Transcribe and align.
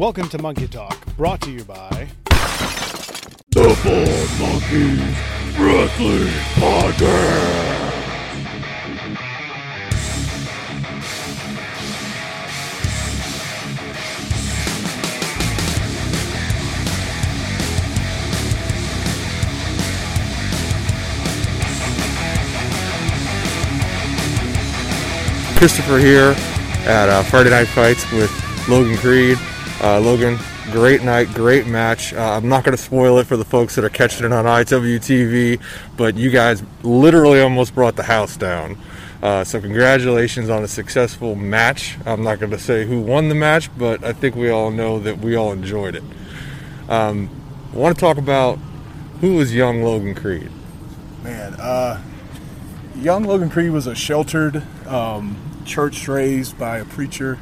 Welcome 0.00 0.30
to 0.30 0.40
Monkey 0.40 0.66
Talk, 0.66 1.14
brought 1.18 1.42
to 1.42 1.50
you 1.50 1.62
by 1.62 2.08
The 3.50 3.78
Bald 3.84 4.40
Monkeys 4.40 4.98
Wrestling 5.58 6.32
Podcast. 6.56 7.98
Christopher 25.58 25.98
here 25.98 26.34
at 26.88 27.10
uh, 27.10 27.22
Friday 27.24 27.50
Night 27.50 27.68
Fights 27.68 28.10
with 28.12 28.32
Logan 28.66 28.96
Creed. 28.96 29.38
Uh, 29.82 29.98
Logan, 29.98 30.38
great 30.72 31.02
night, 31.02 31.28
great 31.28 31.66
match. 31.66 32.12
Uh, 32.12 32.20
I'm 32.20 32.50
not 32.50 32.64
going 32.64 32.76
to 32.76 32.82
spoil 32.82 33.18
it 33.18 33.26
for 33.26 33.38
the 33.38 33.46
folks 33.46 33.76
that 33.76 33.84
are 33.84 33.88
catching 33.88 34.26
it 34.26 34.32
on 34.32 34.44
IWTV, 34.44 35.58
but 35.96 36.16
you 36.16 36.30
guys 36.30 36.62
literally 36.82 37.40
almost 37.40 37.74
brought 37.74 37.96
the 37.96 38.02
house 38.02 38.36
down. 38.36 38.76
Uh, 39.22 39.42
so 39.42 39.58
congratulations 39.58 40.50
on 40.50 40.62
a 40.62 40.68
successful 40.68 41.34
match. 41.34 41.96
I'm 42.04 42.22
not 42.22 42.40
going 42.40 42.50
to 42.52 42.58
say 42.58 42.84
who 42.84 43.00
won 43.00 43.30
the 43.30 43.34
match, 43.34 43.70
but 43.78 44.04
I 44.04 44.12
think 44.12 44.36
we 44.36 44.50
all 44.50 44.70
know 44.70 44.98
that 44.98 45.18
we 45.18 45.34
all 45.34 45.50
enjoyed 45.50 45.94
it. 45.94 46.04
Um, 46.90 47.30
I 47.72 47.76
want 47.76 47.96
to 47.96 48.00
talk 48.00 48.18
about 48.18 48.58
who 49.22 49.36
was 49.36 49.54
young 49.54 49.82
Logan 49.82 50.14
Creed. 50.14 50.50
Man, 51.22 51.54
uh, 51.54 52.02
young 52.96 53.24
Logan 53.24 53.48
Creed 53.48 53.70
was 53.70 53.86
a 53.86 53.94
sheltered, 53.94 54.62
um, 54.86 55.38
church 55.64 56.06
raised 56.06 56.58
by 56.58 56.78
a 56.78 56.84
preacher. 56.84 57.38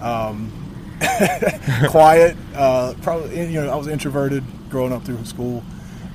Um, 0.00 0.65
quiet, 1.88 2.36
uh, 2.54 2.94
probably 3.02 3.52
you 3.52 3.60
know 3.60 3.70
I 3.70 3.76
was 3.76 3.86
introverted 3.86 4.42
growing 4.70 4.92
up 4.92 5.04
through 5.04 5.24
school, 5.24 5.62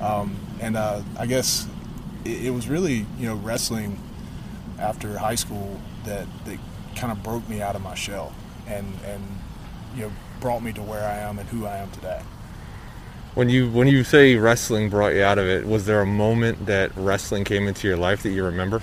um, 0.00 0.36
and 0.60 0.76
uh, 0.76 1.02
I 1.18 1.26
guess 1.26 1.68
it, 2.24 2.46
it 2.46 2.50
was 2.50 2.68
really 2.68 3.06
you 3.18 3.28
know 3.28 3.36
wrestling 3.36 3.98
after 4.78 5.16
high 5.18 5.36
school 5.36 5.80
that 6.04 6.26
that 6.46 6.58
kind 6.96 7.12
of 7.12 7.22
broke 7.22 7.48
me 7.48 7.62
out 7.62 7.76
of 7.76 7.82
my 7.82 7.94
shell 7.94 8.32
and 8.66 8.86
and 9.04 9.22
you 9.94 10.02
know 10.02 10.12
brought 10.40 10.62
me 10.62 10.72
to 10.72 10.82
where 10.82 11.04
I 11.04 11.18
am 11.18 11.38
and 11.38 11.48
who 11.48 11.66
I 11.66 11.76
am 11.78 11.90
today. 11.92 12.20
When 13.34 13.48
you 13.48 13.70
when 13.70 13.86
you 13.86 14.04
say 14.04 14.36
wrestling 14.36 14.90
brought 14.90 15.14
you 15.14 15.22
out 15.22 15.38
of 15.38 15.46
it, 15.46 15.66
was 15.66 15.86
there 15.86 16.00
a 16.00 16.06
moment 16.06 16.66
that 16.66 16.94
wrestling 16.96 17.44
came 17.44 17.68
into 17.68 17.86
your 17.86 17.96
life 17.96 18.22
that 18.24 18.30
you 18.30 18.44
remember? 18.44 18.82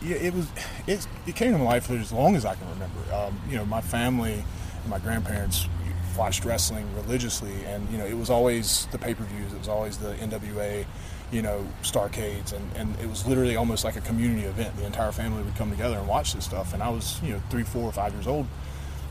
Yeah, 0.00 0.16
it 0.16 0.32
was. 0.32 0.48
It, 0.86 1.06
it 1.26 1.36
came 1.36 1.52
to 1.52 1.58
my 1.58 1.64
life 1.64 1.86
for 1.86 1.94
as 1.94 2.10
long 2.10 2.34
as 2.34 2.46
I 2.46 2.54
can 2.54 2.68
remember. 2.70 3.00
Um, 3.12 3.38
you 3.50 3.56
know, 3.56 3.66
my 3.66 3.82
family 3.82 4.44
my 4.88 4.98
grandparents 4.98 5.66
watched 6.16 6.44
wrestling 6.44 6.86
religiously, 6.96 7.64
and 7.66 7.88
you 7.90 7.98
know, 7.98 8.04
it 8.04 8.16
was 8.16 8.30
always 8.30 8.86
the 8.86 8.98
pay-per-views. 8.98 9.52
It 9.52 9.58
was 9.58 9.68
always 9.68 9.98
the 9.98 10.14
NWA, 10.14 10.84
you 11.30 11.42
know, 11.42 11.66
Starcades, 11.82 12.52
and, 12.52 12.70
and 12.76 12.98
it 13.00 13.08
was 13.08 13.26
literally 13.26 13.56
almost 13.56 13.84
like 13.84 13.96
a 13.96 14.00
community 14.00 14.46
event. 14.46 14.76
The 14.76 14.86
entire 14.86 15.12
family 15.12 15.42
would 15.42 15.56
come 15.56 15.70
together 15.70 15.96
and 15.96 16.08
watch 16.08 16.34
this 16.34 16.44
stuff, 16.44 16.74
and 16.74 16.82
I 16.82 16.88
was, 16.88 17.20
you 17.22 17.32
know, 17.32 17.42
three, 17.50 17.62
four, 17.62 17.84
or 17.84 17.92
five 17.92 18.12
years 18.12 18.26
old. 18.26 18.46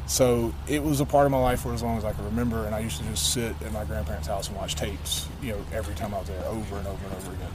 So 0.08 0.54
it 0.68 0.84
was 0.84 1.02
a 1.02 1.06
part 1.06 1.26
of 1.26 1.32
my 1.32 1.40
life 1.40 1.62
for 1.62 1.74
as 1.74 1.84
long 1.84 1.98
as 1.98 2.04
I 2.04 2.14
can 2.14 2.26
remember, 2.26 2.66
and 2.66 2.74
I 2.74 2.80
used 2.80 2.98
to 2.98 3.04
just 3.04 3.32
sit 3.32 3.56
at 3.62 3.72
my 3.72 3.86
grandparents' 3.86 4.28
house 4.28 4.48
and 4.48 4.58
watch 4.58 4.76
tapes, 4.76 5.28
you 5.42 5.52
know, 5.52 5.66
every 5.72 5.94
time 5.96 6.14
I 6.16 6.20
was 6.20 6.28
there, 6.28 6.44
over 6.46 6.78
and 6.78 6.88
over 6.88 7.06
and 7.06 7.16
over 7.16 7.32
again. 7.32 7.52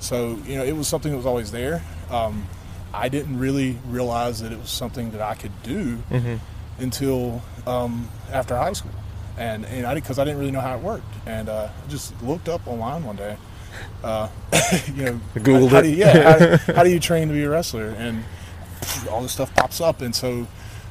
So 0.00 0.36
you 0.46 0.56
know, 0.56 0.64
it 0.64 0.72
was 0.76 0.88
something 0.88 1.12
that 1.12 1.16
was 1.16 1.26
always 1.26 1.52
there. 1.52 1.80
Um, 2.10 2.48
I 2.92 3.08
didn't 3.08 3.38
really 3.38 3.78
realize 3.86 4.40
that 4.42 4.52
it 4.52 4.58
was 4.58 4.68
something 4.68 5.12
that 5.12 5.22
I 5.22 5.34
could 5.34 5.62
do 5.62 6.02
until 6.78 7.42
um, 7.66 8.08
after 8.30 8.56
high 8.56 8.72
school, 8.72 8.92
and 9.36 9.64
and 9.66 9.86
I 9.86 9.94
because 9.94 10.18
I 10.18 10.24
didn't 10.24 10.40
really 10.40 10.50
know 10.50 10.60
how 10.60 10.76
it 10.76 10.82
worked, 10.82 11.14
and 11.26 11.48
uh, 11.48 11.68
I 11.70 11.90
just 11.90 12.20
looked 12.22 12.48
up 12.48 12.66
online 12.66 13.04
one 13.04 13.16
day, 13.16 13.36
uh, 14.02 14.28
you 14.94 15.04
know, 15.04 15.20
Googled 15.34 15.70
how, 15.70 15.78
it. 15.78 15.82
do 15.82 15.88
you, 15.90 15.96
yeah, 15.96 16.56
how, 16.56 16.56
how 16.74 16.82
do 16.82 16.90
you 16.90 17.00
train 17.00 17.28
to 17.28 17.34
be 17.34 17.42
a 17.42 17.50
wrestler, 17.50 17.90
and 17.98 18.24
all 19.10 19.22
this 19.22 19.32
stuff 19.32 19.54
pops 19.54 19.80
up, 19.80 20.00
and 20.00 20.14
so 20.14 20.46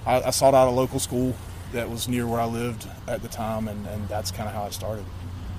I, 0.05 0.21
I 0.21 0.29
sought 0.31 0.53
out 0.53 0.67
a 0.67 0.71
local 0.71 0.99
school 0.99 1.35
that 1.73 1.89
was 1.89 2.07
near 2.07 2.27
where 2.27 2.39
I 2.39 2.45
lived 2.45 2.87
at 3.07 3.21
the 3.21 3.27
time, 3.27 3.67
and, 3.67 3.85
and 3.87 4.07
that's 4.07 4.31
kind 4.31 4.47
of 4.47 4.55
how 4.55 4.65
it 4.65 4.73
started. 4.73 5.05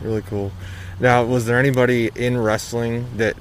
Really 0.00 0.22
cool. 0.22 0.53
Now, 1.00 1.25
was 1.25 1.47
there 1.47 1.58
anybody 1.58 2.10
in 2.14 2.38
wrestling 2.38 3.06
that 3.16 3.34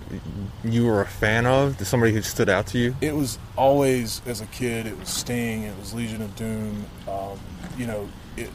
you 0.63 0.85
were 0.85 1.01
a 1.01 1.05
fan 1.05 1.45
of? 1.45 1.85
Somebody 1.85 2.13
who 2.13 2.21
stood 2.21 2.49
out 2.49 2.67
to 2.67 2.77
you? 2.77 2.95
it 3.01 3.15
was 3.15 3.37
always 3.57 4.21
as 4.25 4.41
a 4.41 4.45
kid 4.47 4.87
it 4.87 4.97
was 4.97 5.09
sting 5.09 5.63
it 5.63 5.77
was 5.77 5.93
legion 5.93 6.21
of 6.21 6.35
doom 6.35 6.85
um, 7.07 7.39
you 7.77 7.85
know 7.85 8.09
it 8.37 8.49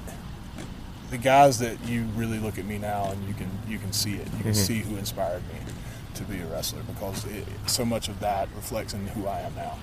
the 1.10 1.18
guys 1.18 1.58
that 1.58 1.76
you 1.86 2.02
really 2.16 2.38
look 2.38 2.58
at 2.58 2.64
me 2.64 2.78
now 2.78 3.10
and 3.10 3.28
you 3.28 3.34
can 3.34 3.48
you 3.68 3.78
can 3.78 3.92
see 3.92 4.14
it 4.14 4.26
you 4.36 4.42
can 4.42 4.54
see 4.54 4.78
who 4.80 4.96
inspired 4.96 5.42
me 5.48 5.60
to 6.14 6.24
be 6.24 6.40
a 6.40 6.46
wrestler 6.46 6.82
because 6.82 7.24
it, 7.26 7.46
so 7.66 7.84
much 7.84 8.08
of 8.08 8.18
that 8.20 8.48
reflects 8.56 8.94
in 8.94 9.06
who 9.08 9.26
i 9.26 9.40
am 9.40 9.54
now 9.54 9.76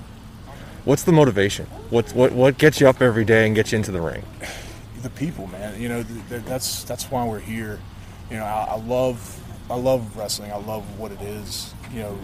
What's 0.86 1.04
the 1.04 1.14
motivation? 1.14 1.66
What 1.92 2.12
what 2.12 2.34
what 2.34 2.58
gets 2.58 2.82
you 2.82 2.90
up 2.90 3.02
every 3.02 3.24
day 3.24 3.46
and 3.46 3.56
gets 3.56 3.72
you 3.72 3.78
into 3.78 3.92
the 3.92 4.02
ring? 4.02 4.24
the 5.02 5.10
people, 5.10 5.48
man. 5.48 5.80
You 5.82 5.88
know, 5.88 6.04
th- 6.04 6.28
th- 6.28 6.44
that's 6.44 6.84
that's 6.84 7.10
why 7.10 7.26
we're 7.26 7.40
here. 7.40 7.80
You 8.34 8.40
know, 8.40 8.46
I, 8.46 8.64
I 8.72 8.76
love 8.78 9.40
I 9.70 9.76
love 9.76 10.18
wrestling. 10.18 10.52
I 10.52 10.58
love 10.58 10.98
what 10.98 11.12
it 11.12 11.22
is. 11.22 11.72
You 11.94 12.00
know, 12.00 12.20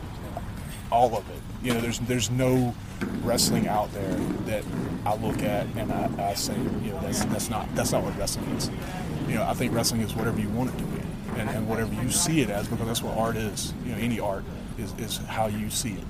all 0.92 1.16
of 1.16 1.30
it. 1.30 1.42
You 1.62 1.72
know, 1.72 1.81
there's 1.81 2.00
there's 2.00 2.31
no 2.31 2.74
wrestling 3.22 3.68
out 3.68 3.94
there 3.94 4.16
that 4.47 4.64
I 5.06 5.16
look 5.18 5.44
at 5.44 5.68
and 5.75 5.92
I, 5.92 6.31
I 6.31 6.34
say, 6.34 6.58
you 6.58 6.92
know, 6.92 7.00
that's 7.02 7.24
that's 7.25 7.52
not 7.52 7.68
that's 7.75 7.92
not 7.92 8.03
what 8.03 8.18
wrestling 8.18 8.50
is. 8.56 8.72
You 9.28 9.36
know, 9.36 9.44
I 9.44 9.53
think 9.53 9.72
wrestling 9.72 10.02
is 10.02 10.16
whatever 10.16 10.42
you 10.42 10.50
want 10.50 10.74
it 10.74 10.80
to 10.80 10.84
be, 10.84 11.02
and, 11.38 11.47
and 11.47 11.70
whatever 11.70 11.94
you 11.94 12.09
see 12.09 12.41
it 12.41 12.50
as, 12.50 12.68
because 12.68 12.88
that's 12.88 13.03
what 13.03 13.16
art 13.16 13.38
is. 13.38 13.72
You 13.86 13.91
know, 13.91 14.00
any 14.00 14.20
art 14.20 14.46
is 14.80 14.91
is 14.97 15.18
how 15.18 15.46
you 15.46 15.70
see 15.70 15.94
it. 15.94 16.03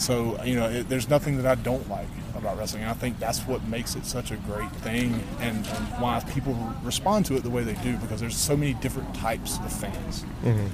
So 0.00 0.42
you 0.44 0.56
know, 0.56 0.68
it, 0.68 0.88
there's 0.88 1.08
nothing 1.08 1.36
that 1.42 1.46
I 1.46 1.60
don't 1.60 1.88
like 1.88 2.08
about 2.34 2.58
wrestling. 2.58 2.82
And 2.82 2.90
I 2.90 2.94
think 2.94 3.18
that's 3.18 3.40
what 3.40 3.62
makes 3.64 3.94
it 3.96 4.06
such 4.06 4.30
a 4.30 4.36
great 4.36 4.70
thing, 4.76 5.22
and, 5.40 5.66
why 5.98 6.20
people 6.32 6.56
respond 6.82 7.26
to 7.26 7.36
it 7.36 7.42
the 7.42 7.50
way 7.50 7.62
they 7.62 7.74
do. 7.82 7.96
Because 7.98 8.20
there's 8.20 8.36
so 8.36 8.56
many 8.56 8.74
different 8.74 9.14
types 9.14 9.58
of 9.58 9.72
fans, 9.72 10.24
mm-hmm. 10.42 10.66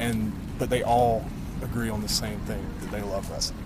and 0.00 0.32
but 0.58 0.70
they 0.70 0.82
all 0.82 1.24
agree 1.62 1.90
on 1.90 2.02
the 2.02 2.08
same 2.08 2.38
thing 2.40 2.64
that 2.80 2.90
they 2.90 3.02
love 3.02 3.28
wrestling. 3.30 3.58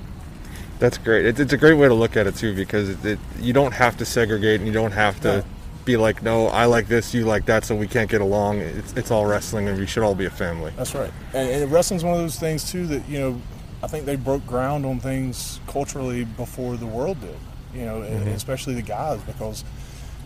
That's 0.78 0.98
great. 0.98 1.26
It's, 1.26 1.38
it's 1.38 1.52
a 1.52 1.56
great 1.58 1.74
way 1.74 1.86
to 1.88 1.94
look 1.94 2.16
at 2.16 2.26
it 2.26 2.34
too 2.34 2.56
because 2.56 2.88
it, 2.88 3.04
it, 3.04 3.18
you 3.38 3.52
don't 3.52 3.72
have 3.72 3.96
to 3.98 4.04
segregate 4.04 4.58
and 4.60 4.66
you 4.66 4.72
don't 4.72 4.90
have 4.92 5.20
to 5.20 5.38
No. 5.38 5.44
be 5.84 5.96
like, 5.96 6.22
no, 6.22 6.46
I 6.48 6.64
like 6.64 6.88
this, 6.88 7.14
you 7.14 7.24
like 7.24 7.44
that, 7.46 7.64
so 7.64 7.76
we 7.76 7.86
can't 7.86 8.10
get 8.10 8.20
along. 8.20 8.58
It's, 8.60 8.92
it's 8.94 9.10
all 9.12 9.24
wrestling 9.26 9.68
and 9.68 9.78
we 9.78 9.86
should 9.86 10.02
all 10.02 10.16
be 10.16 10.24
a 10.24 10.30
family. 10.30 10.72
That's 10.76 10.94
right. 10.94 11.12
And, 11.34 11.48
and 11.48 11.70
wrestling's 11.72 12.02
one 12.02 12.14
of 12.14 12.20
those 12.20 12.38
things 12.38 12.68
too 12.68 12.86
that 12.88 13.08
you 13.08 13.20
know, 13.20 13.40
I 13.82 13.88
think 13.88 14.06
they 14.06 14.16
broke 14.16 14.46
ground 14.46 14.86
on 14.86 15.00
things 15.00 15.60
culturally 15.66 16.24
before 16.24 16.76
the 16.76 16.86
world 16.86 17.20
did. 17.20 17.36
You 17.74 17.86
know, 17.86 18.02
and 18.02 18.20
mm-hmm. 18.20 18.28
especially 18.28 18.74
the 18.74 18.82
guys 18.82 19.20
because 19.22 19.64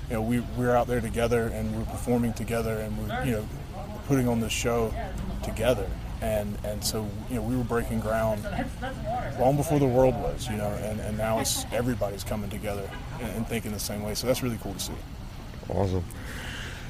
you 0.08 0.14
know 0.14 0.22
we 0.22 0.40
we're 0.40 0.74
out 0.74 0.88
there 0.88 1.00
together 1.00 1.44
and 1.48 1.76
we're 1.76 1.84
performing 1.84 2.32
together 2.32 2.78
and 2.78 2.98
we're 2.98 3.24
you 3.24 3.32
know 3.32 3.48
putting 4.08 4.28
on 4.28 4.40
this 4.40 4.52
show 4.52 4.92
together. 5.42 5.88
And 6.20 6.58
and 6.64 6.84
so 6.84 7.08
you 7.30 7.36
know 7.36 7.42
we 7.42 7.56
were 7.56 7.64
breaking 7.64 8.00
ground 8.00 8.44
long 9.38 9.56
before 9.56 9.78
the 9.78 9.86
world 9.86 10.14
was. 10.16 10.48
You 10.48 10.56
know, 10.56 10.68
and, 10.68 11.00
and 11.00 11.16
now 11.16 11.38
it's 11.38 11.64
everybody's 11.72 12.24
coming 12.24 12.50
together 12.50 12.88
and, 13.20 13.30
and 13.36 13.46
thinking 13.46 13.72
the 13.72 13.78
same 13.78 14.02
way. 14.02 14.14
So 14.14 14.26
that's 14.26 14.42
really 14.42 14.58
cool 14.62 14.74
to 14.74 14.80
see. 14.80 14.92
Awesome. 15.68 16.04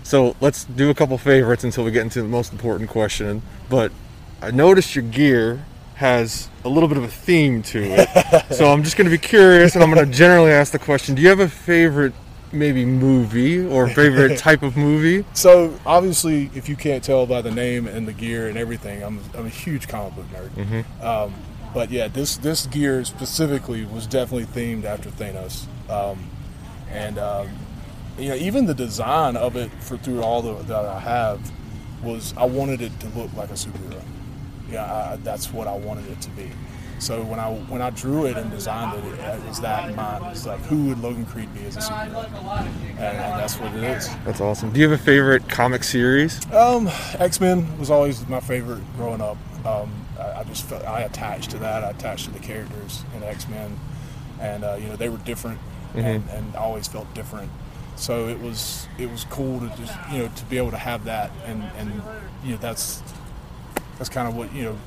So 0.03 0.37
let's 0.41 0.65
do 0.65 0.91
a 0.91 0.95
couple 0.95 1.19
favorites 1.19 1.65
until 1.65 1.85
we 1.85 1.91
get 1.91 2.03
into 2.03 2.23
the 2.23 2.29
most 2.29 2.53
important 2.53 2.89
question. 2.89 3.43
But 3.69 3.93
I 4.41 4.53
noticed 4.53 4.95
your 4.95 5.05
gear 5.05 5.65
has 5.97 6.49
a 6.63 6.69
little 6.69 6.89
bit 6.89 6.99
of 6.99 7.05
a 7.05 7.09
theme 7.09 7.63
to 7.63 7.83
it. 7.83 8.55
so 8.55 8.71
I'm 8.71 8.83
just 8.83 8.97
going 8.97 9.07
to 9.07 9.11
be 9.11 9.19
curious 9.19 9.75
and 9.75 9.83
I'm 9.83 9.91
going 9.91 10.07
to 10.07 10.13
generally 10.13 10.53
ask 10.53 10.73
the 10.73 10.79
question 10.79 11.15
Do 11.15 11.23
you 11.23 11.29
have 11.29 11.41
a 11.41 11.49
favorite, 11.49 12.13
maybe 12.53 12.85
movie 12.85 13.65
or 13.67 13.89
favorite 13.89 14.39
type 14.49 14.63
of 14.63 14.77
movie? 14.77 15.25
So 15.33 15.79
obviously, 15.87 16.51
if 16.55 16.69
you 16.69 16.77
can't 16.77 17.03
tell 17.03 17.27
by 17.27 17.41
the 17.41 17.51
name 17.51 17.87
and 17.87 18.07
the 18.07 18.13
gear 18.13 18.49
and 18.49 18.59
everything, 18.59 19.03
I'm, 19.03 19.21
I'm 19.35 19.47
a 19.47 19.51
huge 19.51 19.89
comic 19.89 20.17
book 20.17 20.27
nerd. 20.33 21.03
Um, 21.03 21.35
but 21.73 21.91
yeah, 21.91 22.09
this 22.09 22.39
this 22.39 22.67
gear 22.67 23.05
specifically 23.05 23.85
was 23.85 24.07
definitely 24.07 24.47
themed 24.47 24.85
after 24.85 25.11
Thanos, 25.11 25.67
um, 25.91 26.31
and 26.91 27.19
um, 27.19 27.51
you 28.19 28.31
know 28.31 28.35
even 28.35 28.65
the 28.65 28.75
design 28.75 29.37
of 29.37 29.57
it 29.57 29.71
for 29.81 29.99
through 29.99 30.23
all 30.23 30.41
the, 30.41 30.55
that 30.65 30.85
I 30.87 31.01
have 31.01 31.53
was 32.03 32.33
I 32.37 32.45
wanted 32.45 32.81
it 32.81 32.99
to 33.01 33.09
look 33.09 33.33
like 33.35 33.51
a 33.51 33.55
superhero. 33.55 34.03
Yeah, 34.71 35.13
I, 35.13 35.17
that's 35.17 35.53
what 35.53 35.67
I 35.67 35.75
wanted 35.77 36.11
it 36.11 36.21
to 36.23 36.31
be. 36.31 36.51
So 36.99 37.23
when 37.23 37.39
I 37.39 37.53
when 37.53 37.83
I 37.83 37.91
drew 37.91 38.25
it 38.25 38.39
and 38.39 38.51
designed 38.51 38.99
it, 38.99 39.05
it, 39.05 39.45
was 39.47 39.61
that 39.61 39.91
in 39.91 39.97
mind. 39.97 40.25
It's 40.31 40.47
like 40.47 40.61
who 40.61 40.87
would 40.87 40.99
Logan 41.01 41.27
Creed 41.27 41.53
be 41.55 41.65
as 41.67 41.77
a 41.77 41.81
superhero, 41.81 42.27
and, 42.91 42.99
and 42.99 43.41
that's 43.41 43.59
what 43.61 43.75
it 43.75 43.85
is. 43.85 44.09
That's 44.25 44.41
awesome. 44.41 44.73
Do 44.73 44.81
you 44.81 44.89
have 44.89 44.99
a 44.99 45.03
favorite 45.03 45.47
comic 45.49 45.85
series? 45.85 46.41
Um, 46.53 46.89
X 47.19 47.39
Men 47.39 47.79
was 47.79 47.91
always 47.91 48.27
my 48.29 48.41
favorite 48.41 48.83
growing 48.97 49.21
up. 49.21 49.37
Um, 49.67 49.93
I, 50.19 50.41
I 50.41 50.45
just 50.45 50.65
felt 50.65 50.85
I 50.85 51.03
attached 51.03 51.51
to 51.51 51.59
that. 51.59 51.85
I 51.85 51.91
attached 51.91 52.27
to 52.27 52.31
the 52.31 52.39
characters 52.39 53.05
in 53.15 53.23
X 53.23 53.47
Men, 53.47 53.79
and 54.41 54.65
uh, 54.65 54.79
you 54.81 54.89
know 54.89 54.97
they 54.97 55.11
were 55.11 55.19
different, 55.19 55.59
and, 55.95 56.25
and 56.31 56.57
I 56.57 56.61
always 56.61 56.89
felt 56.89 57.13
different 57.15 57.51
so 57.97 58.29
it 58.29 58.39
was 58.41 58.87
it 58.99 59.11
was 59.11 59.25
cool 59.25 59.59
to 59.59 59.69
just 59.77 59.95
you 60.13 60.19
know 60.19 60.29
to 60.37 60.45
be 60.45 60.59
able 60.59 60.71
to 60.71 60.77
have 60.77 61.05
that 61.05 61.31
and 61.47 61.63
and 61.79 62.03
you 62.45 62.51
know 62.51 62.59
that's 62.59 63.03
that's 63.99 64.09
kind 64.09 64.29
of 64.29 64.37
what 64.37 64.53
you 64.55 64.65
know 64.65 64.79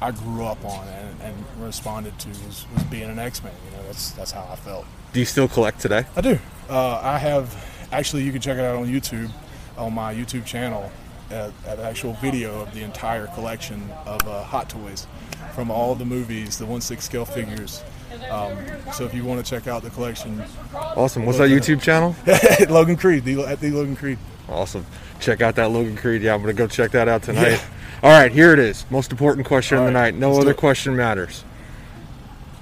I 0.00 0.10
grew 0.10 0.44
up 0.44 0.64
on 0.64 0.86
and, 0.88 1.20
and 1.22 1.44
responded 1.60 2.18
to 2.20 2.28
was, 2.28 2.66
was 2.74 2.82
being 2.84 3.08
an 3.08 3.18
X-Man. 3.18 3.52
You 3.64 3.76
know, 3.76 3.82
that's 3.84 4.10
that's 4.12 4.32
how 4.32 4.48
I 4.50 4.56
felt. 4.56 4.84
Do 5.12 5.20
you 5.20 5.26
still 5.26 5.48
collect 5.48 5.80
today? 5.80 6.04
I 6.16 6.20
do. 6.20 6.38
Uh, 6.68 7.00
I 7.02 7.18
have 7.18 7.54
actually. 7.92 8.24
You 8.24 8.32
can 8.32 8.40
check 8.40 8.58
it 8.58 8.64
out 8.64 8.76
on 8.76 8.86
YouTube, 8.86 9.30
on 9.76 9.94
my 9.94 10.14
YouTube 10.14 10.44
channel, 10.44 10.90
at, 11.30 11.52
at 11.66 11.78
actual 11.78 12.14
video 12.14 12.62
of 12.62 12.74
the 12.74 12.82
entire 12.82 13.28
collection 13.28 13.90
of 14.06 14.26
uh, 14.26 14.42
Hot 14.42 14.68
Toys 14.68 15.06
from 15.54 15.70
all 15.70 15.94
the 15.94 16.04
movies, 16.04 16.58
the 16.58 16.66
one 16.66 16.80
six 16.80 17.04
scale 17.04 17.24
figures. 17.24 17.82
Um, 18.30 18.56
so 18.92 19.04
if 19.04 19.14
you 19.14 19.24
want 19.24 19.44
to 19.44 19.48
check 19.48 19.66
out 19.66 19.82
the 19.82 19.90
collection, 19.90 20.42
Awesome. 20.74 21.24
What's 21.24 21.38
that 21.38 21.48
YouTube 21.48 21.80
channel? 21.80 22.14
Logan 22.72 22.96
Creed, 22.96 23.24
the, 23.24 23.42
at 23.44 23.60
the 23.60 23.70
Logan 23.70 23.96
Creed. 23.96 24.18
Awesome. 24.48 24.84
Check 25.20 25.40
out 25.40 25.54
that 25.56 25.70
Logan 25.70 25.96
Creed. 25.96 26.22
Yeah, 26.22 26.34
I'm 26.34 26.40
gonna 26.40 26.52
go 26.52 26.66
check 26.66 26.90
that 26.92 27.08
out 27.08 27.22
tonight. 27.22 27.48
Yeah. 27.52 27.60
All 28.02 28.10
right, 28.10 28.32
here 28.32 28.52
it 28.52 28.58
is. 28.58 28.84
Most 28.90 29.12
important 29.12 29.46
question 29.46 29.78
All 29.78 29.86
of 29.86 29.92
the 29.92 29.98
right, 29.98 30.12
night. 30.12 30.18
No 30.20 30.38
other 30.40 30.54
question 30.54 30.96
matters. 30.96 31.44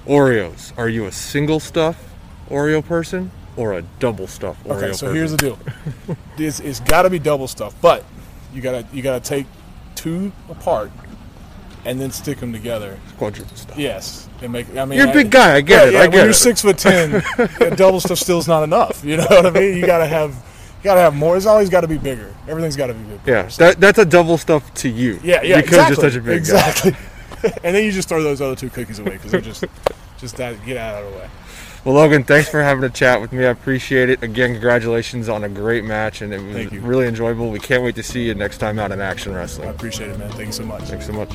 Oreos. 0.07 0.71
Are 0.77 0.89
you 0.89 1.05
a 1.05 1.11
single 1.11 1.59
stuff 1.59 2.13
Oreo 2.49 2.83
person 2.85 3.31
or 3.55 3.73
a 3.73 3.81
double 3.99 4.27
stuff 4.27 4.61
Oreo 4.63 4.71
Okay, 4.77 4.93
so 4.93 5.07
person? 5.07 5.15
here's 5.15 5.31
the 5.31 5.37
deal. 5.37 5.59
This 6.37 6.59
it's 6.59 6.79
got 6.79 7.03
to 7.03 7.09
be 7.09 7.19
double 7.19 7.47
stuff, 7.47 7.75
but 7.81 8.03
you 8.53 8.61
gotta 8.61 8.85
you 8.93 9.01
gotta 9.01 9.19
take 9.23 9.45
two 9.95 10.31
apart 10.49 10.91
and 11.85 11.99
then 11.99 12.11
stick 12.11 12.39
them 12.39 12.53
together. 12.53 12.99
quadruple 13.17 13.55
stuff. 13.57 13.77
Yes, 13.77 14.27
and 14.41 14.51
make. 14.51 14.75
I 14.75 14.85
mean, 14.85 14.99
You're 14.99 15.09
a 15.09 15.13
big 15.13 15.29
guy. 15.31 15.55
I 15.55 15.61
get 15.61 15.83
Yeah, 15.83 15.87
it. 15.89 15.93
yeah, 15.93 15.99
I 15.99 16.01
when 16.03 16.11
get 16.11 16.23
you're 16.25 16.33
six 16.33 16.61
foot 16.61 16.77
ten, 16.77 17.23
double 17.75 17.99
stuff 17.99 18.17
still 18.19 18.37
is 18.39 18.47
not 18.47 18.63
enough. 18.63 19.03
You 19.03 19.17
know 19.17 19.25
what 19.29 19.45
I 19.45 19.49
mean? 19.51 19.77
You 19.77 19.85
gotta 19.85 20.07
have, 20.07 20.33
you 20.81 20.85
gotta 20.85 21.01
have 21.01 21.15
more. 21.15 21.37
It's 21.37 21.45
always 21.45 21.69
got 21.69 21.81
to 21.81 21.87
be 21.87 21.99
bigger. 21.99 22.35
Everything's 22.47 22.75
got 22.75 22.87
to 22.87 22.95
be 22.95 23.03
bigger. 23.03 23.21
Yeah, 23.25 23.43
that, 23.59 23.79
that's 23.79 23.99
a 23.99 24.05
double 24.05 24.37
stuff 24.39 24.73
to 24.75 24.89
you. 24.89 25.19
yeah, 25.23 25.43
yeah. 25.43 25.57
Because 25.61 25.77
exactly. 25.77 26.03
you're 26.03 26.11
such 26.11 26.19
a 26.19 26.21
big 26.23 26.25
guy. 26.25 26.69
exactly. 26.69 26.95
and 27.63 27.75
then 27.75 27.83
you 27.83 27.91
just 27.91 28.09
throw 28.09 28.23
those 28.23 28.41
other 28.41 28.55
two 28.55 28.69
cookies 28.69 28.97
away 28.97 29.11
because 29.11 29.31
they're 29.31 29.41
just, 29.41 29.63
just 30.17 30.37
that 30.37 30.63
get 30.65 30.77
out 30.77 31.03
of 31.03 31.11
the 31.11 31.17
way. 31.19 31.29
Well, 31.83 31.95
Logan, 31.95 32.23
thanks 32.23 32.47
for 32.49 32.61
having 32.61 32.83
a 32.83 32.89
chat 32.89 33.21
with 33.21 33.31
me. 33.31 33.45
I 33.45 33.49
appreciate 33.49 34.09
it. 34.09 34.21
Again, 34.21 34.53
congratulations 34.53 35.29
on 35.29 35.43
a 35.43 35.49
great 35.49 35.83
match, 35.83 36.21
and 36.21 36.31
it 36.31 36.39
was 36.39 36.55
Thank 36.55 36.71
you. 36.71 36.81
really 36.81 37.07
enjoyable. 37.07 37.49
We 37.49 37.59
can't 37.59 37.83
wait 37.83 37.95
to 37.95 38.03
see 38.03 38.25
you 38.25 38.35
next 38.35 38.59
time 38.59 38.77
out 38.77 38.91
in 38.91 39.01
Action 39.01 39.33
Wrestling. 39.33 39.67
I 39.67 39.71
appreciate 39.71 40.09
it, 40.11 40.19
man. 40.19 40.29
Thank 40.31 40.47
you 40.47 40.51
so 40.51 40.63
much. 40.63 40.83
Thanks 40.83 41.07
so 41.07 41.13
much. 41.13 41.33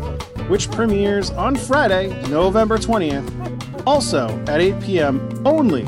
which 0.49 0.71
premieres 0.71 1.31
on 1.31 1.57
Friday, 1.57 2.09
November 2.29 2.77
20th, 2.77 3.38
also 3.89 4.29
at 4.49 4.61
8 4.61 4.81
p.m. 4.83 5.43
only 5.47 5.85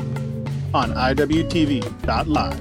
on 0.73 0.91
IWTV.live. 0.91 2.59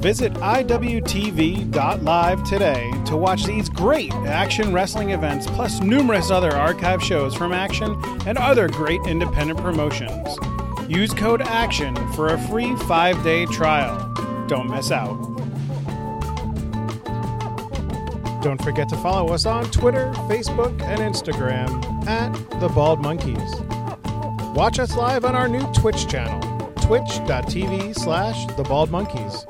Visit 0.00 0.32
IWTV.live 0.34 2.44
today 2.44 2.92
to 3.06 3.16
watch 3.16 3.44
these 3.44 3.68
great 3.68 4.12
action 4.12 4.72
wrestling 4.72 5.10
events, 5.10 5.48
plus 5.48 5.80
numerous 5.80 6.30
other 6.30 6.54
archive 6.54 7.02
shows 7.02 7.34
from 7.34 7.52
Action 7.52 8.00
and 8.24 8.38
other 8.38 8.68
great 8.68 9.00
independent 9.04 9.58
promotions. 9.58 10.38
Use 10.88 11.12
code 11.12 11.42
ACTION 11.42 11.96
for 12.12 12.28
a 12.28 12.38
free 12.46 12.76
five 12.86 13.20
day 13.24 13.46
trial. 13.46 13.98
Don't 14.46 14.70
miss 14.70 14.92
out. 14.92 15.35
Don't 18.46 18.62
forget 18.62 18.88
to 18.90 18.96
follow 18.98 19.32
us 19.34 19.44
on 19.44 19.64
Twitter, 19.72 20.12
Facebook, 20.28 20.80
and 20.82 21.00
Instagram 21.00 22.06
at 22.06 22.32
The 22.60 22.68
Bald 22.68 23.00
Monkeys. 23.00 23.56
Watch 24.54 24.78
us 24.78 24.96
live 24.96 25.24
on 25.24 25.34
our 25.34 25.48
new 25.48 25.66
Twitch 25.72 26.06
channel, 26.06 26.40
twitch.tv 26.82 27.92
slash 27.96 28.46
The 28.54 28.62
Bald 28.62 28.92
Monkeys. 28.92 29.44